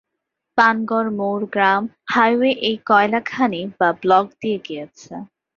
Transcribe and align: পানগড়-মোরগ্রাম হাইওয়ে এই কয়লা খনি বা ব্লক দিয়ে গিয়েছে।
পানগড়-মোরগ্রাম 0.57 1.81
হাইওয়ে 2.13 2.51
এই 2.61 2.77
কয়লা 2.89 3.19
খনি 3.31 3.61
বা 3.79 3.89
ব্লক 4.01 4.25
দিয়ে 4.41 4.57
গিয়েছে। 4.67 5.13